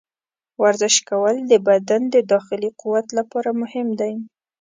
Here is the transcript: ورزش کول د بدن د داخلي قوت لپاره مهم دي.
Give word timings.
ورزش 0.61 0.95
کول 1.09 1.35
د 1.51 1.53
بدن 1.67 2.01
د 2.13 2.15
داخلي 2.31 2.69
قوت 2.81 3.07
لپاره 3.17 3.49
مهم 3.61 3.87
دي. 3.99 4.13